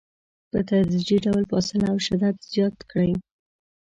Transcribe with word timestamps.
په 0.51 0.59
تدریجي 0.67 1.17
ډول 1.25 1.43
فاصله 1.51 1.85
او 1.91 1.97
شدت 2.05 2.35
زیات 2.51 2.77
کړئ. 2.91 3.11